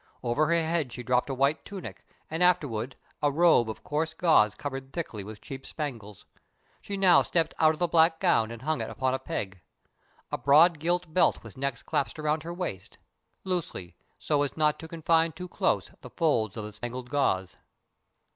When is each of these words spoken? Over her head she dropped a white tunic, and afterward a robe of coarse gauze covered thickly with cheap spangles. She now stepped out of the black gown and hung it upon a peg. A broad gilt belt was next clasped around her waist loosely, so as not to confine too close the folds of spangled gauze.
Over 0.23 0.47
her 0.47 0.55
head 0.59 0.91
she 0.91 1.03
dropped 1.03 1.29
a 1.29 1.35
white 1.35 1.63
tunic, 1.63 2.03
and 2.27 2.41
afterward 2.41 2.95
a 3.21 3.31
robe 3.31 3.69
of 3.69 3.83
coarse 3.83 4.15
gauze 4.15 4.55
covered 4.55 4.91
thickly 4.91 5.23
with 5.23 5.41
cheap 5.41 5.63
spangles. 5.63 6.25
She 6.81 6.97
now 6.97 7.21
stepped 7.21 7.53
out 7.59 7.73
of 7.75 7.79
the 7.79 7.87
black 7.87 8.19
gown 8.19 8.49
and 8.49 8.63
hung 8.63 8.81
it 8.81 8.89
upon 8.89 9.13
a 9.13 9.19
peg. 9.19 9.61
A 10.31 10.39
broad 10.39 10.79
gilt 10.79 11.13
belt 11.13 11.43
was 11.43 11.55
next 11.55 11.83
clasped 11.83 12.17
around 12.17 12.41
her 12.41 12.51
waist 12.51 12.97
loosely, 13.43 13.95
so 14.17 14.41
as 14.41 14.57
not 14.57 14.79
to 14.79 14.87
confine 14.87 15.33
too 15.33 15.47
close 15.47 15.91
the 16.01 16.09
folds 16.09 16.57
of 16.57 16.73
spangled 16.73 17.11
gauze. 17.11 17.57